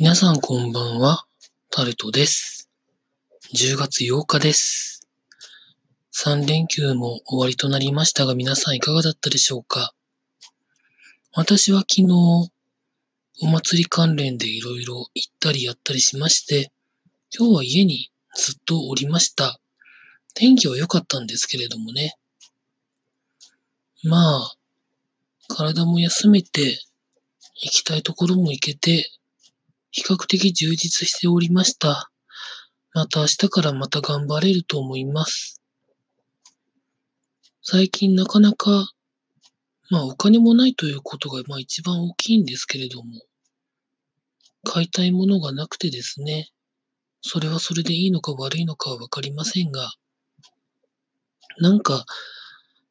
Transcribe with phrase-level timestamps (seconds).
[0.00, 1.24] 皆さんこんばんは、
[1.70, 2.70] タルトです。
[3.52, 5.08] 10月8日です。
[6.14, 9.92] 3連休も終わりとなりましたが皆さんいかがだったでしょうか？
[11.34, 12.12] 私は昨日、
[13.42, 16.70] お祭り関連でいろいろ行ったりやったりしまして、
[17.36, 19.58] 今日は家にずっとおりました。
[20.32, 22.14] 天気は良かったんですけれどもね。
[24.04, 24.54] まあ、
[25.48, 26.78] 体も休めて、
[27.60, 29.10] 行きたいところも行けて、
[29.90, 32.10] 比較的充実しておりました。
[32.92, 35.62] また明日からまた頑張れると思います。
[37.62, 38.90] 最近なかなか、
[39.90, 43.22] まあお金もないということがまあ一番大きいんですけれども、
[44.64, 46.48] 買いたいものがなくてですね、
[47.20, 49.92] それはそれでいいのか悪いのかはわかりませんが、
[51.58, 52.04] なんか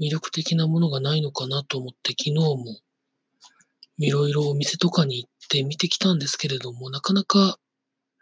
[0.00, 2.64] 魅力的なものがないのかなと思って昨日も
[3.98, 7.58] いろいろお店とかに行って見てきたんですけれども、なかなか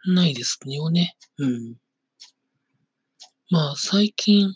[0.05, 1.15] ないですよね。
[1.37, 1.75] うん。
[3.49, 4.55] まあ最近、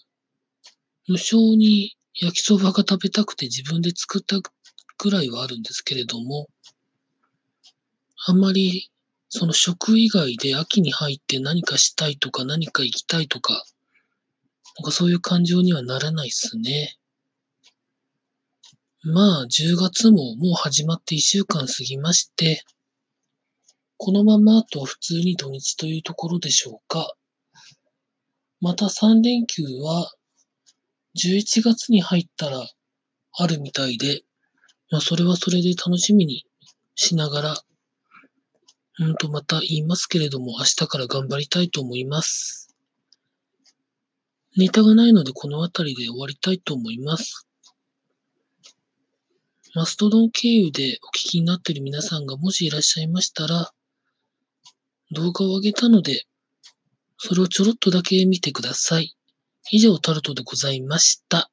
[1.07, 4.37] 無性に焼きそばが食べたくて自分で作った
[4.97, 6.47] ぐらいはあるんですけれども、
[8.25, 8.91] あんまり
[9.29, 13.63] その食以外で秋に入って何かしたいとか何か行きたいとか、
[14.77, 16.97] なんかそういう感情にはならないっすね。
[19.03, 22.63] まあ、10月ももう始まって1週間過ぎまして、
[23.97, 27.11] このままあと普通に土日というところでしょうか。
[28.59, 30.13] また3連休は
[31.17, 32.63] 11月に入ったら
[33.37, 34.21] あるみたいで、
[34.91, 36.45] まあそれはそれで楽しみに
[36.93, 37.55] しながら、
[38.99, 42.75] うんとまた言いますけれども明日から頑張りたいと思います。
[44.57, 47.47] ネタがないのでこの辺りで終わりたいと思います。
[49.73, 53.71] マストドン経由でお聞きになっている皆さんがもしいらっしゃいましたら、
[55.11, 56.25] 動画を上げたので、
[57.17, 59.15] それをちょろっとだけ見てください。
[59.71, 61.49] 以上タルトでございました。